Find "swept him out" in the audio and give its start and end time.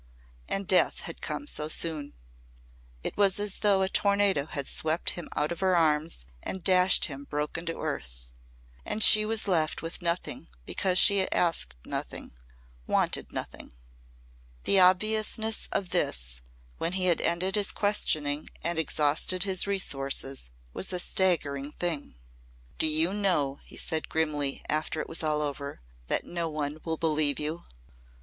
4.67-5.51